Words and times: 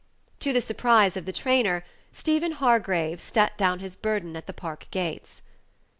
To 0.39 0.51
the 0.51 0.61
surprise 0.61 1.15
of 1.15 1.25
the 1.25 1.31
trainer, 1.31 1.85
Stephen 2.11 2.53
Hargraves 2.53 3.21
set 3.21 3.55
down 3.55 3.77
his 3.81 3.95
burden 3.95 4.35
at 4.35 4.47
the 4.47 4.51
Park 4.51 4.87
gates. 4.89 5.43